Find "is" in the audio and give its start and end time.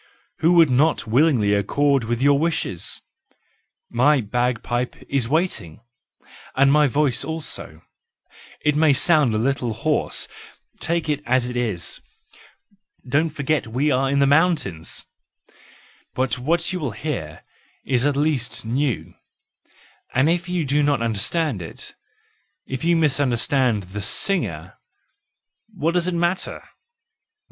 5.07-5.29, 11.55-12.01, 17.85-18.03